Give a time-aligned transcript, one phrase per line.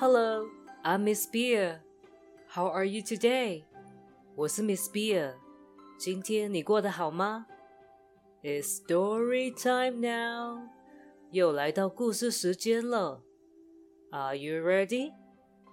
[0.00, 0.48] Hello,
[0.84, 1.80] I'm Miss Beer.
[2.48, 3.64] How are you today?
[4.34, 5.34] 我是 Miss Beer。
[5.98, 7.46] 今天你过得好吗？
[8.42, 10.68] It's story time now.
[11.30, 13.22] 又来到故事时间了。
[14.10, 15.12] Are you ready?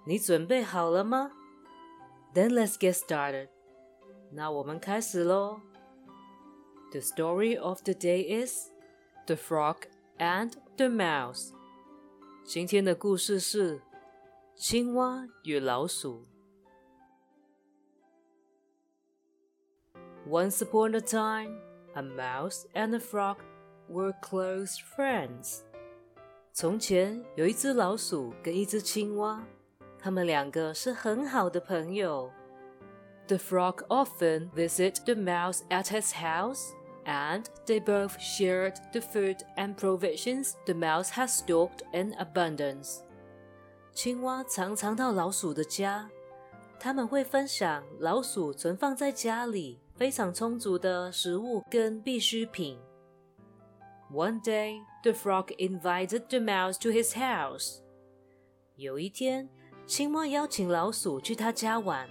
[0.06, 1.32] 你准备好了吗？
[2.34, 3.48] Then let's get started.
[4.32, 5.60] 那我们开始喽。
[6.90, 8.70] The story of the day is
[9.26, 9.82] The Frog
[10.18, 11.52] and the Mouse.
[12.44, 13.80] 今天的故事是
[14.58, 16.26] 青蛙与老鼠。
[20.26, 21.58] Once upon a time,
[21.94, 23.36] a mouse and a frog
[23.88, 25.60] were close friends.
[26.52, 29.44] 从前有一只老鼠跟一只青蛙，
[29.98, 32.30] 他们两个是很好的朋友。
[33.26, 36.72] The frog often visited the mouse at his house
[37.04, 43.02] and they both shared the food and provisions the mouse had stocked in abundance.
[43.93, 46.09] 青蛙常常到老鼠的家，
[46.79, 52.79] 他们会分享老鼠存放在家里非常充足的食物跟必需品。
[54.11, 57.79] One day, the frog invited the mouse to his house.
[58.75, 59.49] 有一天，
[59.85, 62.07] 青蛙邀请老鼠去他家玩。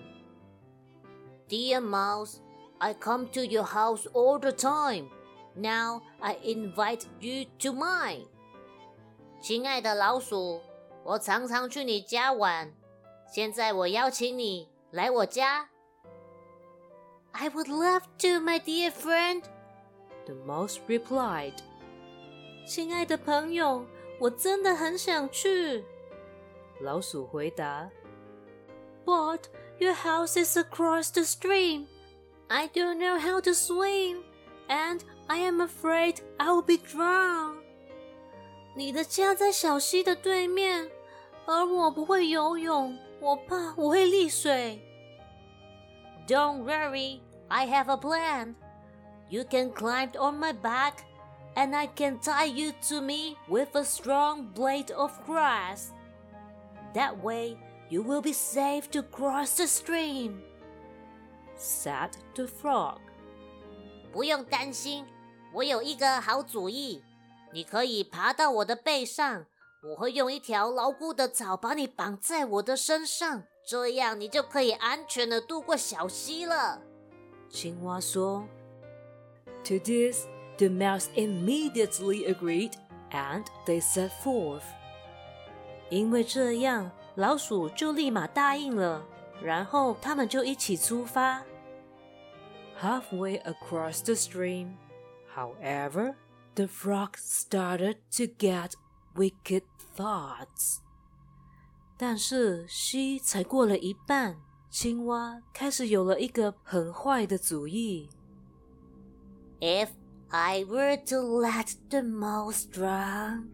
[1.48, 2.36] Dear mouse,
[2.76, 5.08] I come to your house all the time.
[5.54, 8.26] Now I invite you to mine.
[9.40, 10.60] 亲爱的老鼠，
[11.07, 12.73] 我常常去你家玩，
[13.33, 15.69] 现在我邀请你来我家。
[17.31, 19.43] I would love to, my dear friend.
[20.25, 21.55] The mouse replied.
[22.65, 23.85] 亲爱的朋友，
[24.19, 25.83] 我真的很想去。
[26.79, 27.89] 老鼠回答。
[29.05, 29.41] But
[29.79, 31.87] your house is across the stream.
[32.47, 34.23] I don't know how to swim,
[34.69, 37.57] and I am afraid I will be drowned.
[38.75, 40.89] 你的家在小溪的对面，
[41.47, 44.81] 而我不会游泳，我怕我会溺水。
[46.27, 47.19] Don't worry,
[47.49, 48.55] I have a plan.
[49.29, 50.99] You can climb on my back,
[51.55, 55.87] and I can tie you to me with a strong blade of grass.
[56.93, 57.57] That way,
[57.89, 60.43] you will be safe to cross the stream
[61.57, 62.99] said the frog.
[64.11, 65.05] 不用担心，
[65.53, 67.03] 我有一个好主意。
[67.51, 69.45] 你可以爬到我的背上，
[69.83, 76.81] 我会用一条牢固的草把你绑在我的身上，这样你就可以安全的渡过小溪了。
[77.49, 78.47] 青蛙说。
[79.65, 80.25] To this,
[80.57, 82.73] the mouse immediately agreed,
[83.11, 84.63] and they set forth.
[85.89, 89.05] 因为这样，老鼠就立马答应了。
[89.41, 91.43] 然后他们就一起出发。
[92.81, 94.77] Halfway across the stream,
[95.35, 96.15] however,
[96.55, 98.71] the frog started to get
[99.17, 99.63] wicked
[99.95, 100.79] thoughts.
[101.97, 104.37] 但是溪才过了一半，
[104.69, 108.09] 青蛙开始有了一个很坏的主意。
[109.59, 109.89] If
[110.29, 113.51] I were to let the mouse drown,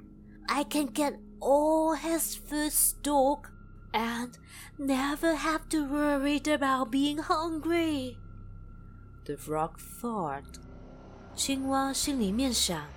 [0.47, 3.51] I can get all his food stock
[3.91, 4.31] and
[4.77, 8.15] never have to worry about being hungry.
[9.25, 10.45] The frog thought.
[11.35, 12.87] 青蛙心里面想：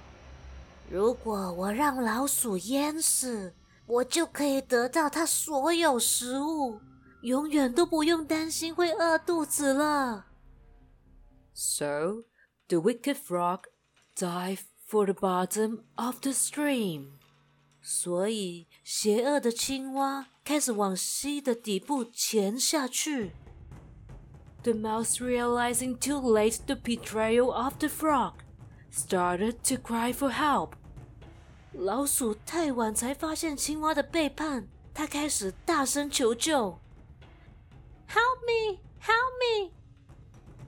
[0.89, 3.53] 如果我让老鼠淹死，
[3.85, 6.79] 我就可以得到它所有食物，
[7.21, 10.27] 永远都不用担心会饿肚子了。
[11.53, 12.23] So
[12.67, 13.63] the wicked frog
[14.15, 17.11] dive for the bottom of the stream.
[17.81, 23.33] 所以，邪恶的青蛙开始往溪的底部潜下去。
[24.63, 28.33] The mouse, realizing too late the betrayal of the frog,
[28.90, 30.72] started to cry for help.
[31.72, 36.78] 老鼠太晚才发现青蛙的背叛，它开始大声求救。
[38.08, 38.78] Help me!
[39.00, 39.72] Help me!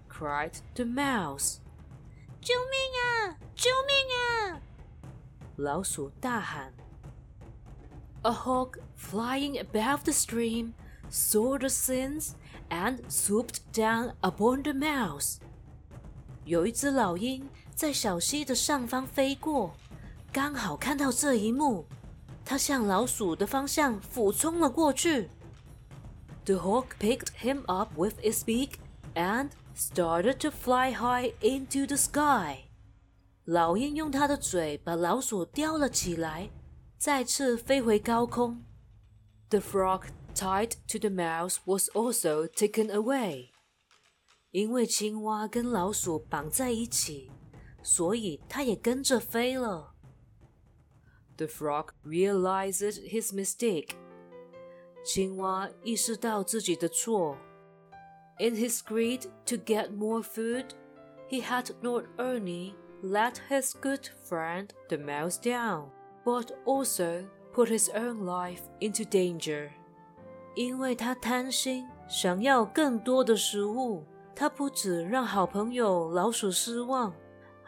[0.09, 1.59] cried the mouse.
[2.41, 3.39] 救命啊！
[3.55, 4.61] 救命啊！
[5.57, 6.73] 老鼠大喊。
[8.25, 10.73] a hawk flying above the stream
[11.11, 12.35] saw the scenes
[12.71, 15.37] and swooped down upon the mouse.
[16.47, 17.49] 有一只老鹰
[17.79, 19.75] 在小溪的上方飞过，
[20.33, 21.87] 刚好看到这一幕，
[22.45, 25.29] 它向老鼠的方向俯冲了过去。
[26.45, 28.75] The hawk picked him up with its beak
[29.15, 32.65] and started to fly high into the sky.
[33.45, 36.51] 老鹰用它的嘴把老鼠叼了起来。
[36.97, 38.65] 再次飞回高空。
[39.51, 40.05] The frog
[40.35, 43.51] tied to the mouse was also taken away。
[44.53, 47.31] 因为青蛙跟老鼠绑在一起，
[47.83, 49.95] 所以它也跟着飞了。
[51.37, 53.91] The frog realized his mistake。
[55.05, 57.37] 青蛙意识到自己的错。
[58.39, 60.67] In his greed to get more food,
[61.29, 65.91] he had not only let his good friend the mouse down,
[66.25, 69.71] but also put his own life into danger.
[70.57, 74.05] 因为他贪心，想要更多的食物，
[74.35, 77.15] 他不止让好朋友老鼠失望，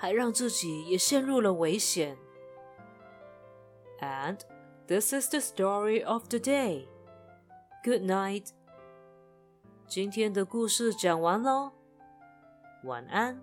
[0.00, 2.16] 还让自己也陷入了危险。
[4.00, 4.38] And
[4.86, 6.86] this is the story of the day.
[7.84, 8.48] Good night.
[9.86, 11.72] 今天的故事讲完喽，
[12.84, 13.40] 晚安。